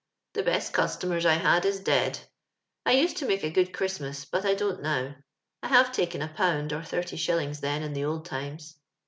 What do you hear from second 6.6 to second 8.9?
or thirty shillings Ihen in the old times.